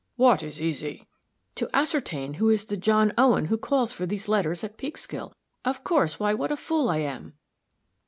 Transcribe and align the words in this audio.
"What 0.15 0.41
is 0.41 0.59
easy?" 0.59 1.07
"To 1.53 1.69
ascertain 1.75 2.33
who 2.33 2.49
is 2.49 2.65
the 2.65 2.75
John 2.75 3.13
Owen 3.19 3.45
who 3.45 3.55
calls 3.59 3.93
for 3.93 4.07
these 4.07 4.27
letters 4.27 4.63
at 4.63 4.75
Peekskill. 4.79 5.31
Of 5.63 5.83
course 5.83 6.19
why, 6.19 6.33
what 6.33 6.51
a 6.51 6.57
fool 6.57 6.89
I 6.89 6.97
am!" 6.97 7.35